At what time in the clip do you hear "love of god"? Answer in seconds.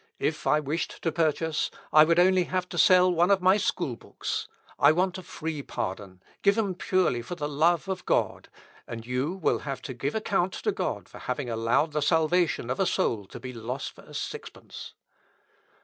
7.47-8.49